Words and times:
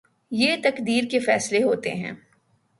یہ 0.31 0.55
تقدیر 0.63 1.03
کے 1.11 1.19
فیصلے 1.19 1.63
ہوتے 1.63 1.91
ہیں۔ 1.91 2.11